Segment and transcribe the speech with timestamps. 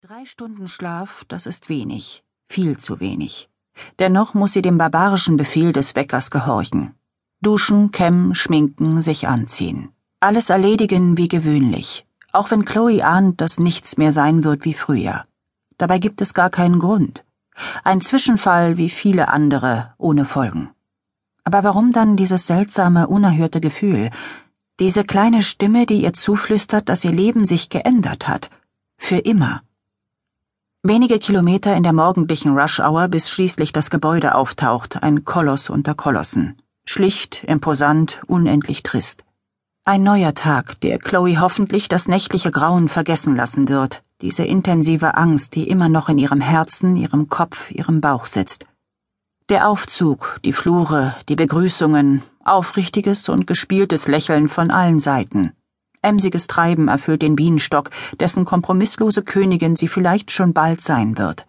[0.00, 3.50] Drei Stunden Schlaf, das ist wenig, viel zu wenig.
[3.98, 6.94] Dennoch muss sie dem barbarischen Befehl des Weckers gehorchen.
[7.42, 9.88] Duschen, kämmen, schminken, sich anziehen.
[10.20, 15.24] Alles erledigen wie gewöhnlich, auch wenn Chloe ahnt, dass nichts mehr sein wird wie früher.
[15.78, 17.24] Dabei gibt es gar keinen Grund.
[17.82, 20.70] Ein Zwischenfall wie viele andere, ohne Folgen.
[21.42, 24.10] Aber warum dann dieses seltsame, unerhörte Gefühl,
[24.78, 28.48] diese kleine Stimme, die ihr zuflüstert, dass ihr Leben sich geändert hat,
[28.96, 29.62] für immer?
[30.84, 36.62] Wenige Kilometer in der morgendlichen Rush-Hour, bis schließlich das Gebäude auftaucht, ein Koloss unter Kolossen.
[36.86, 39.24] Schlicht, imposant, unendlich trist.
[39.84, 45.56] Ein neuer Tag, der Chloe hoffentlich das nächtliche Grauen vergessen lassen wird, diese intensive Angst,
[45.56, 48.68] die immer noch in ihrem Herzen, ihrem Kopf, ihrem Bauch sitzt.
[49.48, 55.54] Der Aufzug, die Flure, die Begrüßungen, aufrichtiges und gespieltes Lächeln von allen Seiten.
[56.02, 61.46] Emsiges Treiben erfüllt den Bienenstock, dessen kompromisslose Königin sie vielleicht schon bald sein wird.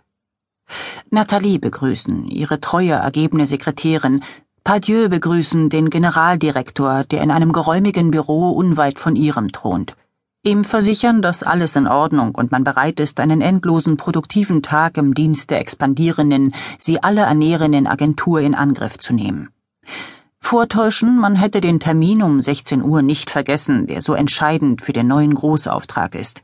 [1.09, 4.21] Nathalie begrüßen, ihre treue, ergebene Sekretärin,
[4.63, 9.95] Pardieu begrüßen den Generaldirektor, der in einem geräumigen Büro unweit von ihrem thront.
[10.43, 15.13] Ihm versichern, dass alles in Ordnung und man bereit ist, einen endlosen produktiven Tag im
[15.13, 19.49] Dienst der expandierenden, sie alle ernährenden Agentur in Angriff zu nehmen.
[20.49, 25.05] Vortäuschen, man hätte den Termin um 16 Uhr nicht vergessen, der so entscheidend für den
[25.05, 26.41] neuen Großauftrag ist.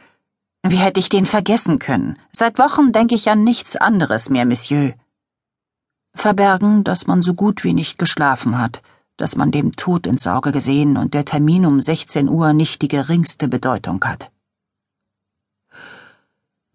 [0.62, 2.20] Wie hätte ich den vergessen können?
[2.32, 4.94] Seit Wochen denke ich an nichts anderes mehr, Monsieur.
[6.14, 8.84] Verbergen, dass man so gut wie nicht geschlafen hat,
[9.18, 12.90] dass man dem Tod ins Auge gesehen und der Termin um 16 Uhr nicht die
[12.90, 14.30] geringste Bedeutung hat.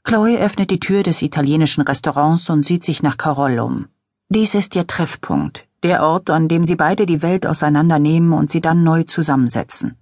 [0.02, 3.86] Chloe öffnet die Tür des italienischen Restaurants und sieht sich nach Carol um.
[4.32, 8.60] Dies ist ihr Treffpunkt, der Ort, an dem sie beide die Welt auseinandernehmen und sie
[8.60, 9.96] dann neu zusammensetzen.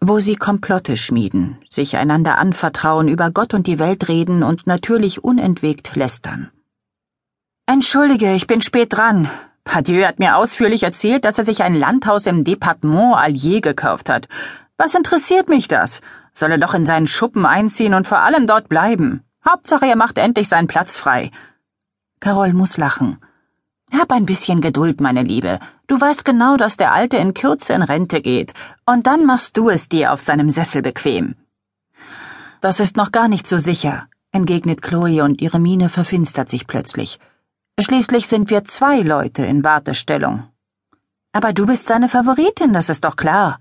[0.00, 5.24] Wo sie Komplotte schmieden, sich einander anvertrauen, über Gott und die Welt reden und natürlich
[5.24, 6.52] unentwegt lästern.
[7.66, 9.28] Entschuldige, ich bin spät dran.
[9.64, 14.28] Padieu hat mir ausführlich erzählt, dass er sich ein Landhaus im Departement Allier gekauft hat.
[14.78, 16.00] Was interessiert mich das?
[16.32, 19.24] Soll er doch in seinen Schuppen einziehen und vor allem dort bleiben.
[19.44, 21.32] Hauptsache, er macht endlich seinen Platz frei.
[22.20, 23.18] Carol muss lachen.
[23.96, 25.60] Hab ein bisschen Geduld, meine Liebe.
[25.86, 28.52] Du weißt genau, dass der Alte in Kürze in Rente geht,
[28.86, 31.36] und dann machst du es dir auf seinem Sessel bequem.
[32.60, 37.20] Das ist noch gar nicht so sicher, entgegnet Chloe und ihre Miene verfinstert sich plötzlich.
[37.78, 40.44] Schließlich sind wir zwei Leute in Wartestellung.
[41.32, 43.58] Aber du bist seine Favoritin, das ist doch klar.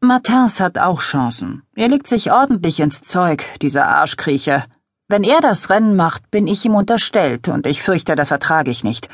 [0.00, 1.62] Martins hat auch Chancen.
[1.74, 4.64] Er legt sich ordentlich ins Zeug, dieser Arschkriecher.
[5.12, 8.84] Wenn er das Rennen macht, bin ich ihm unterstellt, und ich fürchte, das ertrage ich
[8.84, 9.08] nicht.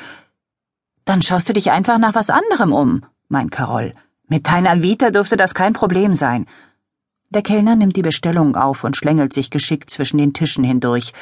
[1.07, 3.95] Dann schaust du dich einfach nach was anderem um, meint Carol.
[4.29, 6.45] Mit deiner Vita dürfte das kein Problem sein.
[7.31, 11.15] Der Kellner nimmt die Bestellung auf und schlängelt sich geschickt zwischen den Tischen hindurch.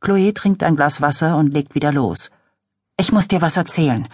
[0.00, 2.30] Chloe trinkt ein Glas Wasser und legt wieder los.
[2.96, 4.08] Ich muss dir was erzählen.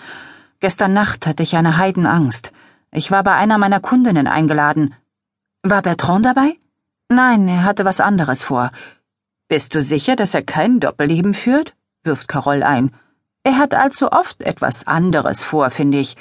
[0.58, 2.50] Gestern Nacht hatte ich eine Heidenangst.
[2.90, 4.96] Ich war bei einer meiner Kundinnen eingeladen.
[5.62, 6.56] War Bertrand dabei?
[7.08, 8.72] Nein, er hatte was anderes vor.
[9.48, 11.74] Bist du sicher, dass er kein Doppelleben führt?
[12.04, 12.92] wirft Carol ein.
[13.44, 16.16] Er hat allzu oft etwas anderes vor, finde ich.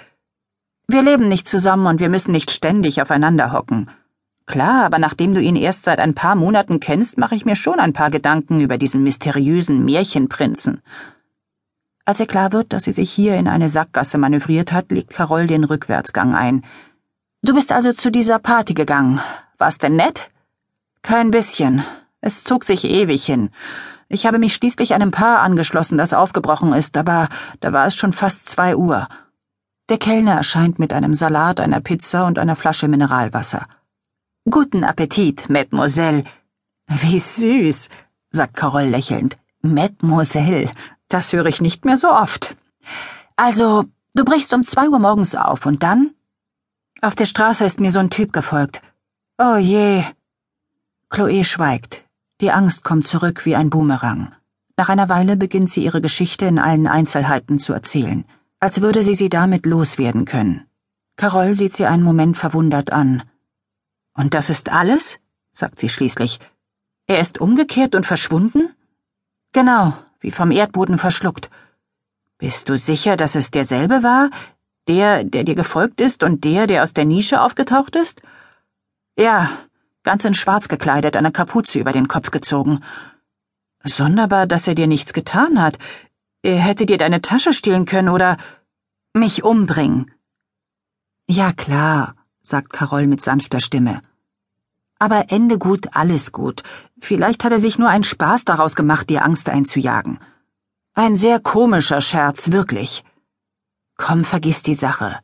[0.87, 3.89] Wir leben nicht zusammen und wir müssen nicht ständig aufeinander hocken.
[4.45, 7.81] Klar, aber nachdem du ihn erst seit ein paar Monaten kennst, mache ich mir schon
[7.81, 10.81] ein paar Gedanken über diesen mysteriösen Märchenprinzen.
[12.05, 15.47] Als ihr klar wird, dass sie sich hier in eine Sackgasse manövriert hat, legt Carol
[15.47, 16.63] den Rückwärtsgang ein.
[17.41, 19.19] Du bist also zu dieser Party gegangen.
[19.57, 20.31] War's denn nett?
[21.01, 21.83] Kein bisschen.
[22.21, 23.49] Es zog sich ewig hin.
[24.09, 27.27] Ich habe mich schließlich einem Paar angeschlossen, das aufgebrochen ist, aber
[27.59, 29.07] da war es schon fast zwei Uhr.
[29.89, 33.67] Der Kellner erscheint mit einem Salat, einer Pizza und einer Flasche Mineralwasser.
[34.49, 36.23] Guten Appetit, Mademoiselle.
[36.87, 37.89] Wie süß,
[38.31, 39.37] sagt Carol lächelnd.
[39.61, 40.71] Mademoiselle,
[41.09, 42.55] das höre ich nicht mehr so oft.
[43.35, 46.11] Also, du brichst um zwei Uhr morgens auf und dann?
[47.01, 48.81] Auf der Straße ist mir so ein Typ gefolgt.
[49.37, 50.03] Oh je.
[51.09, 52.06] Chloe schweigt.
[52.39, 54.31] Die Angst kommt zurück wie ein Boomerang.
[54.77, 58.25] Nach einer Weile beginnt sie ihre Geschichte in allen Einzelheiten zu erzählen,
[58.59, 60.67] als würde sie sie damit loswerden können.
[61.15, 63.23] Carol sieht sie einen Moment verwundert an.
[64.13, 65.19] Und das ist alles?
[65.51, 66.39] sagt sie schließlich.
[67.07, 68.69] Er ist umgekehrt und verschwunden?
[69.51, 71.49] Genau, wie vom Erdboden verschluckt.
[72.37, 74.29] Bist du sicher, dass es derselbe war?
[74.87, 78.21] Der, der dir gefolgt ist und der, der aus der Nische aufgetaucht ist?
[79.17, 79.49] Ja,
[80.07, 82.79] ganz in Schwarz gekleidet, eine Kapuze über den Kopf gezogen.
[83.83, 85.77] Sonderbar, dass er dir nichts getan hat.
[86.43, 88.37] Er hätte dir deine Tasche stehlen können oder
[89.13, 90.09] mich umbringen.
[91.27, 94.01] Ja klar, sagt Carol mit sanfter Stimme.
[94.97, 96.63] Aber Ende gut, alles gut.
[97.01, 100.19] Vielleicht hat er sich nur einen Spaß daraus gemacht, dir Angst einzujagen.
[100.93, 103.03] Ein sehr komischer Scherz, wirklich.
[103.97, 105.19] Komm, vergiss die Sache.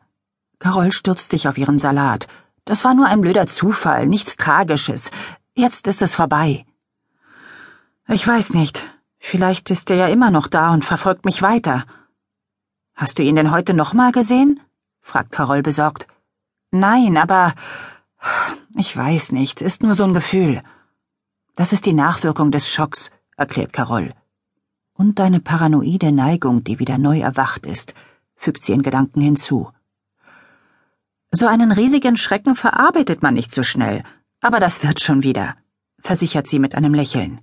[0.60, 2.28] Carol stürzt sich auf ihren Salat.
[2.66, 5.12] Das war nur ein blöder Zufall, nichts Tragisches.
[5.54, 6.66] Jetzt ist es vorbei.
[8.08, 8.82] Ich weiß nicht.
[9.20, 11.86] Vielleicht ist er ja immer noch da und verfolgt mich weiter.
[12.96, 14.60] Hast du ihn denn heute nochmal gesehen?
[15.02, 16.08] fragt Carol besorgt.
[16.72, 17.54] Nein, aber
[18.76, 20.62] ich weiß nicht, ist nur so ein Gefühl.
[21.56, 24.14] Das ist die Nachwirkung des Schocks, erklärt Carol.
[24.94, 27.94] Und deine paranoide Neigung, die wieder neu erwacht ist,
[28.36, 29.72] fügt sie in Gedanken hinzu.
[31.36, 34.04] So einen riesigen Schrecken verarbeitet man nicht so schnell,
[34.40, 35.56] aber das wird schon wieder,
[36.00, 37.42] versichert sie mit einem Lächeln.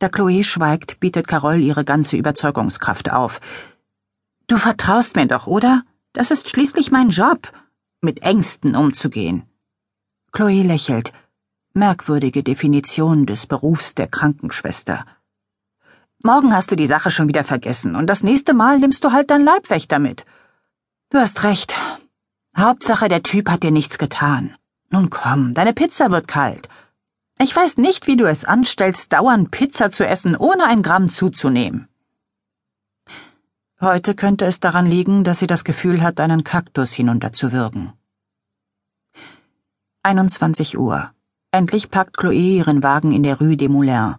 [0.00, 3.40] Da Chloe schweigt, bietet Carol ihre ganze Überzeugungskraft auf.
[4.48, 5.84] Du vertraust mir doch, oder?
[6.12, 7.52] Das ist schließlich mein Job,
[8.00, 9.44] mit Ängsten umzugehen.
[10.32, 11.12] Chloe lächelt.
[11.72, 15.06] Merkwürdige Definition des Berufs der Krankenschwester.
[16.20, 19.30] Morgen hast du die Sache schon wieder vergessen und das nächste Mal nimmst du halt
[19.30, 20.26] dein Leibwächter mit.
[21.10, 21.76] Du hast recht.
[22.56, 24.54] Hauptsache, der Typ hat dir nichts getan.
[24.90, 26.68] Nun komm, deine Pizza wird kalt.
[27.40, 31.88] Ich weiß nicht, wie du es anstellst, dauernd Pizza zu essen, ohne ein Gramm zuzunehmen.
[33.80, 37.92] Heute könnte es daran liegen, dass sie das Gefühl hat, einen Kaktus hinunterzuwürgen.
[40.04, 41.10] 21 Uhr.
[41.50, 44.16] Endlich packt Chloé ihren Wagen in der Rue des Moulins.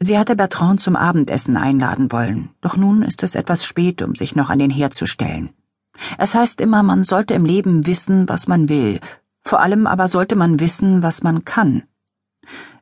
[0.00, 4.34] Sie hatte Bertrand zum Abendessen einladen wollen, doch nun ist es etwas spät, um sich
[4.34, 5.52] noch an den Herd zu stellen.
[6.18, 9.00] Es heißt immer, man sollte im Leben wissen, was man will,
[9.42, 11.84] vor allem aber sollte man wissen, was man kann.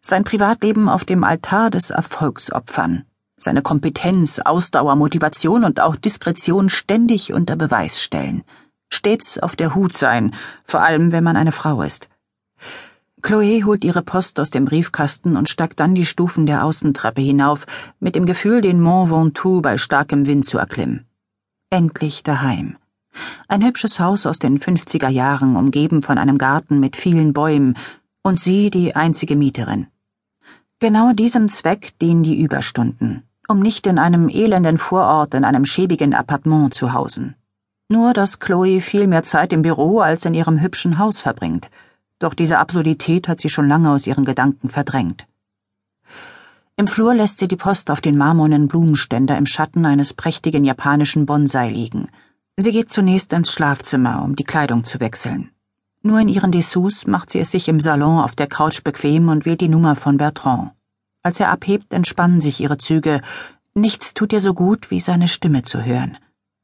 [0.00, 3.05] Sein Privatleben auf dem Altar des Erfolgs opfern,
[3.37, 8.44] seine Kompetenz, Ausdauer, Motivation und auch Diskretion ständig unter Beweis stellen,
[8.90, 10.34] stets auf der Hut sein,
[10.64, 12.08] vor allem wenn man eine Frau ist.
[13.22, 17.67] Chloe holt ihre Post aus dem Briefkasten und steigt dann die Stufen der Außentreppe hinauf,
[17.99, 21.06] mit dem Gefühl, den Mont Ventoux bei starkem Wind zu erklimmen.
[21.70, 22.76] Endlich daheim.
[23.49, 27.76] Ein hübsches Haus aus den 50er Jahren, umgeben von einem Garten mit vielen Bäumen,
[28.22, 29.87] und sie die einzige Mieterin.
[30.78, 36.14] Genau diesem Zweck dienen die Überstunden, um nicht in einem elenden Vorort in einem schäbigen
[36.14, 37.34] Appartement zu hausen.
[37.88, 41.70] Nur, dass Chloe viel mehr Zeit im Büro als in ihrem hübschen Haus verbringt–
[42.25, 45.26] doch diese Absurdität hat sie schon lange aus ihren Gedanken verdrängt.
[46.76, 51.26] Im Flur lässt sie die Post auf den marmornen Blumenständer im Schatten eines prächtigen japanischen
[51.26, 52.08] Bonsai liegen.
[52.56, 55.51] Sie geht zunächst ins Schlafzimmer, um die Kleidung zu wechseln.
[56.03, 59.45] Nur in ihren Dessous macht sie es sich im Salon auf der Couch bequem und
[59.45, 60.73] wählt die Nummer von Bertrand.
[61.23, 63.23] Als er abhebt, entspannen sich ihre Züge.
[63.75, 66.19] Nichts tut ihr so gut, wie seine Stimme zu hören.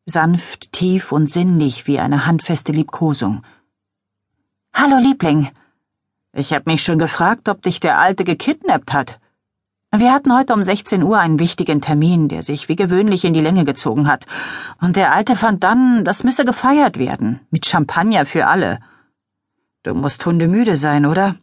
[0.07, 3.43] Sanft, tief und sinnlich wie eine handfeste Liebkosung.
[4.75, 5.49] Hallo, Liebling.
[6.33, 9.20] Ich hab mich schon gefragt, ob dich der Alte gekidnappt hat.
[9.93, 13.41] Wir hatten heute um 16 Uhr einen wichtigen Termin, der sich wie gewöhnlich in die
[13.41, 14.25] Länge gezogen hat.
[14.81, 17.41] Und der Alte fand dann, das müsse gefeiert werden.
[17.51, 18.79] Mit Champagner für alle.
[19.83, 21.35] Du musst hundemüde sein, oder?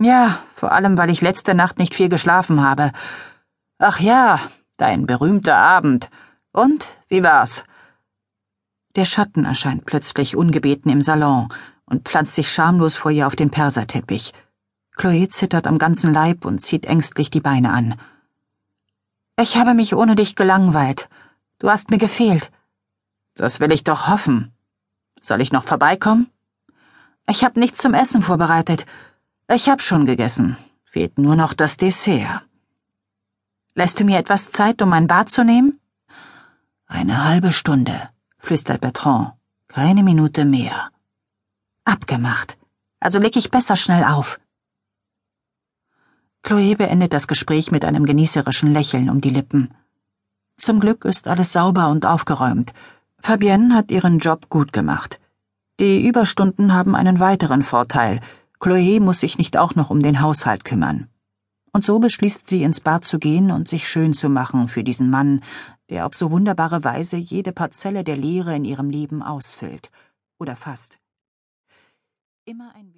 [0.00, 2.90] Ja, vor allem, weil ich letzte Nacht nicht viel geschlafen habe.
[3.78, 4.40] Ach ja,
[4.78, 6.10] dein berühmter Abend.
[6.52, 7.64] Und, wie war's?
[8.96, 11.48] Der Schatten erscheint plötzlich ungebeten im Salon
[11.84, 14.32] und pflanzt sich schamlos vor ihr auf den Perserteppich.
[14.96, 17.94] Chloe zittert am ganzen Leib und zieht ängstlich die Beine an.
[19.38, 21.08] Ich habe mich ohne dich gelangweilt.
[21.58, 22.50] Du hast mir gefehlt.
[23.34, 24.54] Das will ich doch hoffen.
[25.20, 26.30] Soll ich noch vorbeikommen?
[27.28, 28.86] Ich habe nichts zum Essen vorbereitet.
[29.52, 30.56] Ich hab schon gegessen.
[30.84, 32.42] Fehlt nur noch das Dessert.
[33.74, 35.78] Lässt du mir etwas Zeit, um mein Bad zu nehmen?
[36.86, 39.34] Eine halbe Stunde, flüstert Bertrand.
[39.68, 40.88] Keine Minute mehr.
[41.84, 42.56] Abgemacht.
[43.00, 44.40] Also leg ich besser schnell auf.
[46.46, 49.74] Chloe beendet das Gespräch mit einem genießerischen Lächeln um die Lippen.
[50.56, 52.72] Zum Glück ist alles sauber und aufgeräumt.
[53.18, 55.18] Fabienne hat ihren Job gut gemacht.
[55.80, 58.20] Die Überstunden haben einen weiteren Vorteil.
[58.60, 61.08] Chloe muss sich nicht auch noch um den Haushalt kümmern.
[61.72, 65.10] Und so beschließt sie, ins Bad zu gehen und sich schön zu machen für diesen
[65.10, 65.40] Mann,
[65.90, 69.90] der auf so wunderbare Weise jede Parzelle der Leere in ihrem Leben ausfüllt.
[70.38, 71.00] Oder fast
[72.44, 72.94] immer ein